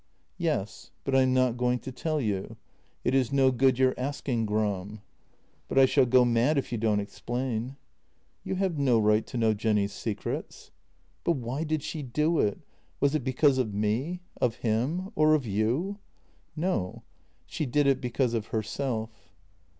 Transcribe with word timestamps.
""Yes, 0.49 0.89
but 1.03 1.13
I 1.13 1.21
am 1.21 1.33
not 1.35 1.57
going 1.57 1.77
to 1.81 1.91
tell 1.91 2.19
you. 2.19 2.57
It 3.03 3.13
is 3.13 3.31
no 3.31 3.51
good 3.51 3.77
your 3.77 3.93
asking, 3.99 4.47
Gram."" 4.47 5.01
But 5.67 5.77
I 5.77 5.85
shall 5.85 6.07
go 6.07 6.25
mad 6.25 6.57
if 6.57 6.71
you 6.71 6.79
don't 6.79 6.99
explain."" 6.99 7.75
You 8.43 8.55
have 8.55 8.79
no 8.79 8.97
right 8.97 9.27
to 9.27 9.37
know 9.37 9.53
Jenny's 9.53 9.93
secrets."" 9.93 10.71
But 11.23 11.33
why 11.33 11.63
did 11.63 11.83
she 11.83 12.01
do 12.01 12.39
it? 12.39 12.57
Was 12.99 13.13
it 13.13 13.23
because 13.23 13.59
of 13.59 13.75
me— 13.75 14.21
of 14.41 14.55
him— 14.65 15.09
or 15.15 15.35
of 15.35 15.45
you?" 15.45 15.99
"No; 16.55 17.03
she 17.45 17.67
did 17.67 17.85
it 17.85 18.01
because 18.01 18.33
of 18.33 18.47
herself." 18.47 19.29